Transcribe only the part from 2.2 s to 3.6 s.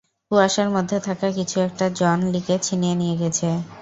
লিকে ছিনিয়ে নিয়ে গেছে!